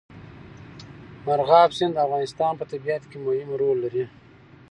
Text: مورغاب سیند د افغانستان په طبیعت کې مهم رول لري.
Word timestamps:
مورغاب 1.25 1.69
سیند 1.77 1.93
د 1.95 1.97
افغانستان 2.05 2.53
په 2.57 2.65
طبیعت 2.71 3.03
کې 3.09 3.17
مهم 3.25 3.49
رول 3.61 3.77
لري. 3.85 4.05